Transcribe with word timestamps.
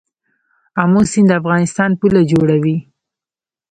امو 0.81 1.01
سیند 1.11 1.29
د 1.29 1.31
افغانستان 1.41 1.89
پوله 1.99 2.21
جوړوي. 2.31 2.77